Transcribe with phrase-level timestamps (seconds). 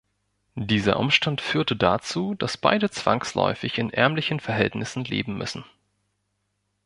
[0.55, 5.63] Dieser Umstand führte dazu, dass beide zwangsläufig in ärmlichen Verhältnissen leben müssen.